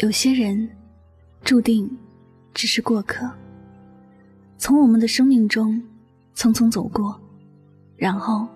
[0.00, 0.66] 有些人
[1.44, 1.86] 注定
[2.54, 3.30] 只是过客，
[4.56, 5.78] 从我们的生命中
[6.34, 7.20] 匆匆走过，
[7.98, 8.48] 然后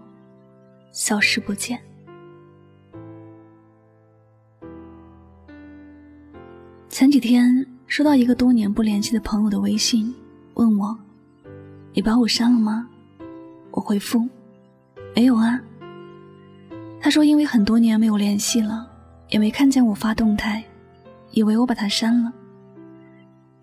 [0.90, 1.78] 消失不见。
[6.88, 10.14] 前几天收到一个多年不联系的朋友的微信，
[10.54, 10.98] 问我
[11.92, 12.88] ：“你把我删了吗？”
[13.70, 14.26] 我回复
[15.14, 15.60] ：“没有啊。”
[17.02, 18.91] 他说：“因为很多年没有联系了，
[19.28, 20.64] 也没看见我发动态。”
[21.34, 22.32] 以为我把他删了。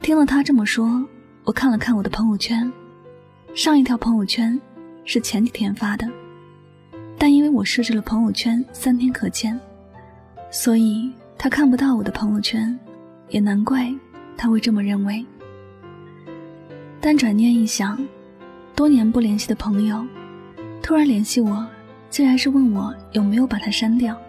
[0.01, 1.01] 听了他这么说，
[1.45, 2.69] 我看了看我的朋友圈，
[3.53, 4.59] 上一条朋友圈
[5.05, 6.05] 是前几天发的，
[7.17, 9.57] 但因为我设置了朋友圈三天可见，
[10.51, 12.77] 所以他看不到我的朋友圈，
[13.29, 13.89] 也难怪
[14.35, 15.25] 他会这么认为。
[16.99, 17.97] 但转念一想，
[18.75, 20.05] 多年不联系的朋友，
[20.83, 21.65] 突然联系我，
[22.09, 24.19] 竟然是问我有没有把他删掉，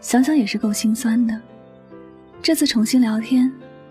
[0.00, 1.40] 想想也是够心酸的。
[2.42, 3.48] 这次重新聊天，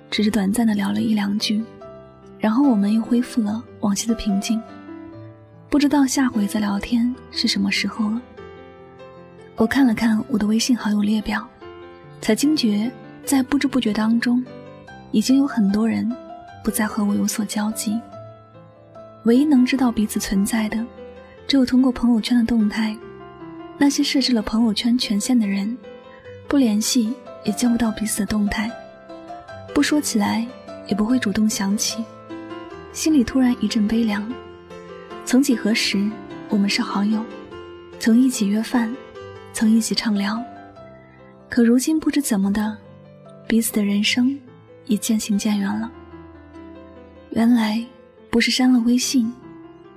[0.10, 1.64] 只是短暂的聊了一两句，
[2.38, 4.62] 然后我们又恢复了往昔的平静。
[5.70, 8.22] 不知道下回再聊天是什么时候了。
[9.56, 11.48] 我看了看我的微信好友列表，
[12.20, 12.92] 才惊觉
[13.24, 14.44] 在不知不觉当中，
[15.12, 16.14] 已经有很多人
[16.62, 17.98] 不再和我有所交集。
[19.24, 20.86] 唯一能知道彼此存在的，
[21.48, 22.94] 只有通过朋友圈的动态。
[23.78, 25.78] 那些设置了朋友圈权限的人，
[26.52, 27.14] 不联系。
[27.44, 28.70] 也见不到彼此的动态，
[29.74, 30.46] 不说起来
[30.86, 32.06] 也不会主动想起，
[32.94, 34.32] 心里突然一阵悲凉。
[35.26, 36.08] 曾几何时，
[36.50, 37.26] 我们是好友，
[37.98, 38.96] 曾一起约饭，
[39.54, 40.40] 曾一起畅聊，
[41.50, 42.78] 可如今不知怎么的，
[43.48, 44.40] 彼此的人生
[44.86, 45.92] 也渐行渐远了。
[47.32, 47.84] 原来
[48.30, 49.34] 不是删了微信，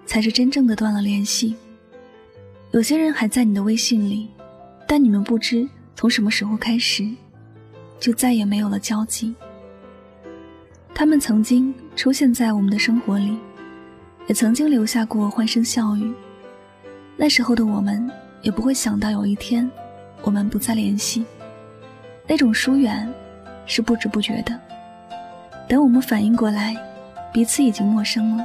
[0.06, 1.54] 才是真正的断了联系。
[2.70, 4.30] 有些人还在你的微信里，
[4.88, 7.08] 但你们不知从什么时候开始。
[8.00, 9.34] 就再也没有了交集。
[10.94, 13.38] 他们曾经出现在我们的生活里，
[14.26, 16.12] 也曾经留下过欢声笑语。
[17.16, 18.10] 那时候的我们
[18.42, 19.70] 也不会想到有一天，
[20.20, 21.24] 我们不再联系。
[22.26, 23.10] 那种疏远，
[23.64, 24.60] 是不知不觉的。
[25.66, 26.76] 等我们反应过来，
[27.32, 28.44] 彼此已经陌生了，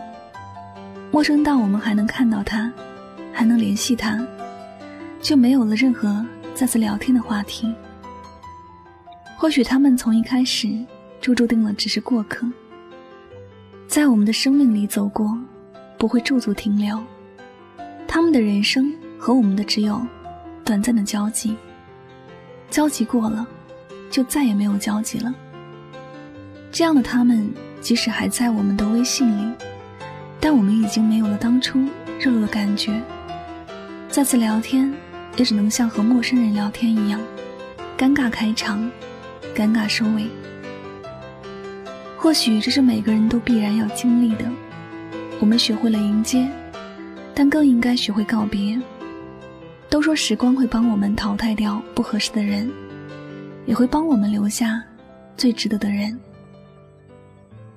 [1.11, 2.71] 陌生到我们还能看到他，
[3.33, 4.25] 还能联系他，
[5.21, 6.25] 就没有了任何
[6.59, 7.73] 再次聊天的话题。
[9.37, 10.67] 或许他们从一开始
[11.21, 12.45] 就注定了只是过客，
[13.87, 15.39] 在我们的生命里走过，
[15.97, 17.01] 不会驻足停留。
[18.05, 20.05] 他们的人生和我们的只有
[20.65, 21.55] 短暂的交集，
[22.69, 23.47] 交集过了，
[24.11, 25.33] 就再也没有交集了。
[26.73, 27.49] 这样的他们，
[27.79, 29.53] 即使还在我们的微信里，
[30.41, 31.79] 但我们已经没有了当初
[32.19, 33.01] 热络的感觉。
[34.09, 34.93] 再次聊天，
[35.39, 37.19] 也只能像和陌生人聊天一样，
[37.97, 38.91] 尴尬开场。
[39.55, 40.25] 尴尬收尾，
[42.17, 44.45] 或许这是每个人都必然要经历的。
[45.39, 46.47] 我们学会了迎接，
[47.33, 48.79] 但更应该学会告别。
[49.89, 52.71] 都说时光会帮我们淘汰掉不合适的人，
[53.65, 54.81] 也会帮我们留下
[55.35, 56.17] 最值得的人。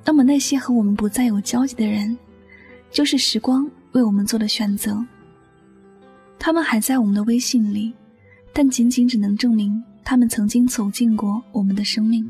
[0.04, 2.16] 那么那些和我们不再有交集的人，
[2.92, 5.04] 就是时光为我们做的选择。
[6.44, 7.94] 他们还在我们的微信里，
[8.52, 9.80] 但仅仅只能证明。
[10.02, 12.28] 他们曾经走进过我们的生命，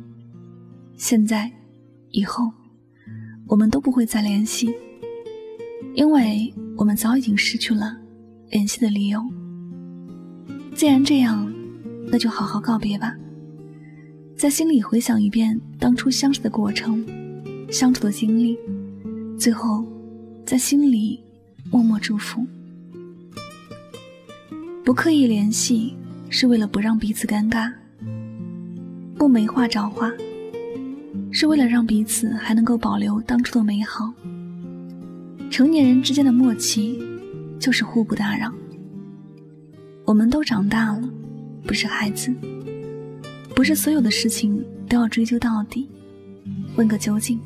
[0.99, 1.51] 现在、
[2.11, 2.53] 以后，
[3.47, 4.71] 我们都不会再联系，
[5.95, 7.97] 因为我们早已经失去了
[8.51, 9.25] 联系的理由。
[10.75, 11.51] 既然这样，
[12.09, 13.17] 那就好好告别吧，
[14.37, 17.03] 在心里回想一遍当初相识的过程、
[17.71, 18.59] 相处的经历，
[19.39, 19.83] 最后
[20.45, 21.19] 在心里
[21.71, 22.47] 默默祝福。
[24.85, 25.97] 不刻意联系。
[26.35, 27.71] 是为了不让彼此尴尬，
[29.19, 30.11] 不没话找话，
[31.31, 34.11] 是为了让彼此还能够保留当初的美好。
[35.51, 36.99] 成年人之间的默契，
[37.61, 38.51] 就是互不打扰。
[40.07, 41.07] 我们都长大了，
[41.67, 42.35] 不是孩子，
[43.55, 45.91] 不是所有的事情都要追究到底，
[46.77, 47.39] 问个究竟。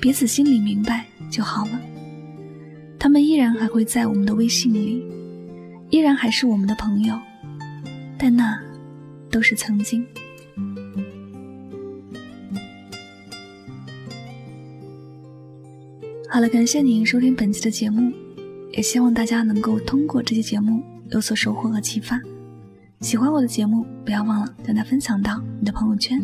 [0.00, 1.80] 彼此心里明白就好了。
[2.98, 5.04] 他们依然还会在我们的微信里，
[5.90, 7.18] 依然还是我们的朋友，
[8.16, 8.56] 但那
[9.28, 10.06] 都是曾经。
[16.28, 18.12] 好了，感谢您收听本期的节目，
[18.72, 22.20] 也希望大家能够通过这期节目有所收获和启发。
[23.00, 26.22] 喜欢我的节目，不要忘了将它分享到你的朋友圈。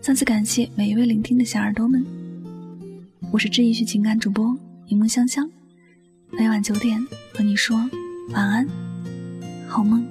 [0.00, 2.06] 再次感谢每一位聆听的小耳朵们，
[3.32, 4.56] 我是治愈系情感主播
[4.86, 5.50] 柠檬香香，
[6.30, 7.76] 每晚九点和你说
[8.28, 8.66] 晚安，
[9.68, 10.06] 好梦。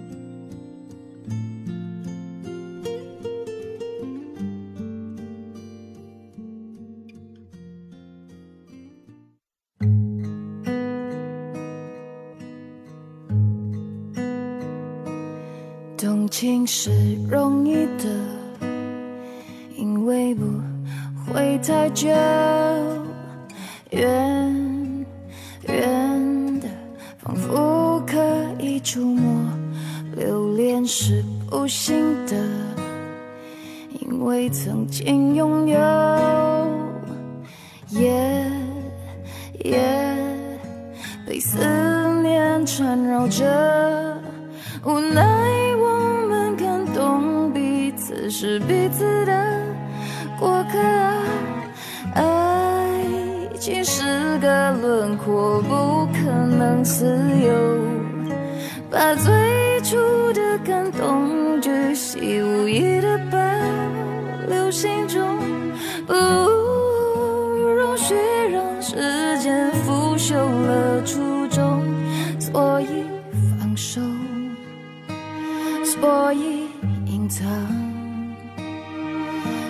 [15.97, 16.91] 动情是
[17.29, 18.05] 容易的，
[19.75, 20.45] 因为不
[21.25, 22.07] 会太久。
[23.91, 24.58] 远
[30.91, 32.35] 是不幸的，
[33.99, 35.77] 因为曾经拥有。
[37.89, 38.11] 夜
[39.65, 40.17] 夜
[41.27, 41.59] 被思
[42.23, 43.45] 念缠绕着，
[44.83, 45.21] 无奈
[45.77, 48.27] 我们感动彼此。
[48.27, 49.63] 是彼此的
[50.39, 50.79] 过客，
[52.15, 53.05] 爱
[53.59, 57.05] 情是个轮廓，不可能自
[57.45, 57.53] 由。
[58.91, 59.95] 把最初
[60.33, 63.37] 的感动巨细无遗的保
[64.47, 65.37] 留心中，
[66.07, 68.15] 不容许
[68.51, 68.95] 让时
[69.39, 71.85] 间腐朽了初衷，
[72.39, 72.87] 所以
[73.59, 74.01] 放手，
[75.85, 76.67] 所以
[77.05, 77.47] 隐藏。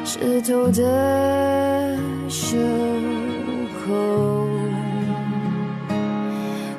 [0.06, 1.98] 湿透的
[2.30, 2.58] 袖
[3.86, 4.48] 口，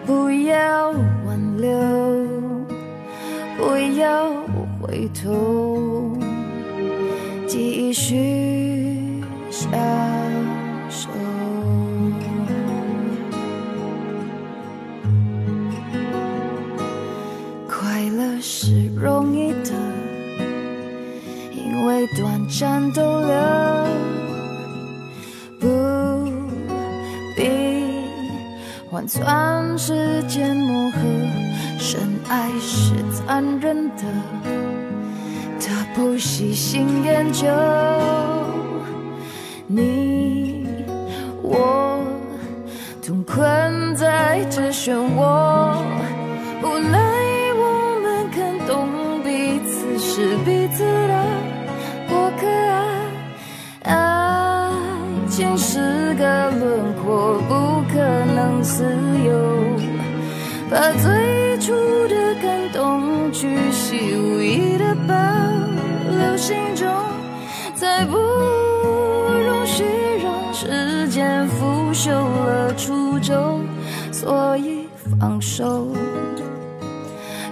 [0.04, 0.90] 不要
[1.24, 1.70] 挽留，
[3.80, 4.30] 不要
[4.78, 6.14] 回头，
[7.46, 9.72] 继续相
[10.90, 11.08] 守。
[17.66, 19.72] 快乐是容易的。
[21.56, 23.32] 因为短暂逗留，
[25.58, 25.66] 不
[27.34, 27.48] 必
[28.90, 30.98] 换算时间磨合。
[31.82, 31.98] 深
[32.28, 34.04] 爱是残忍的，
[35.58, 37.48] 他不细心研究。
[39.66, 40.68] 你
[41.42, 42.04] 我
[43.02, 45.78] 同困在这漩涡，
[46.62, 46.98] 无奈
[47.56, 51.24] 我们看懂彼此是彼此的。
[52.38, 54.70] 可爱，爱
[55.28, 57.98] 情是个轮廓，不可
[58.34, 58.84] 能自
[59.24, 59.30] 由。
[60.70, 61.10] 把最，
[63.90, 65.14] 巨细无意的保
[66.16, 66.86] 留心中，
[67.74, 69.82] 再不容许
[70.22, 73.64] 让时间腐朽了初衷。
[74.12, 74.86] 所以
[75.18, 75.88] 放手，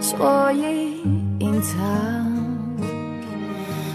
[0.00, 1.02] 所以
[1.40, 1.76] 隐藏。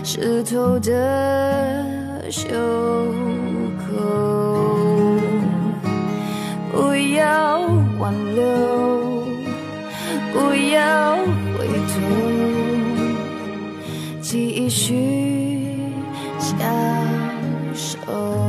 [0.03, 2.49] 湿透的袖
[3.79, 3.95] 口，
[6.73, 7.61] 不要
[7.99, 8.43] 挽留，
[10.33, 11.17] 不要
[14.33, 14.95] 继续
[16.39, 16.57] 相
[17.75, 18.43] 守。